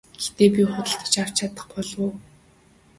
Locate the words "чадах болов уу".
1.37-2.13